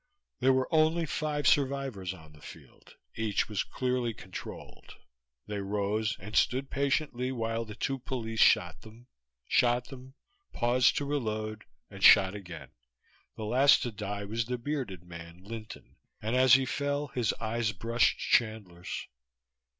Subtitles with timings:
[0.39, 2.95] There were only five survivors on the field.
[3.13, 4.95] Each was clearly controlled.
[5.45, 9.09] They rose and stood patiently while the two police shot them,
[9.47, 10.15] shot them,
[10.53, 12.69] paused to reload and shot again.
[13.35, 17.71] The last to die was the bearded man, Linton, and as he fell his eyes
[17.71, 19.07] brushed Chandler's.